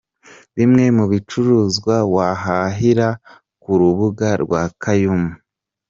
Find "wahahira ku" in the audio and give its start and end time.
2.15-3.71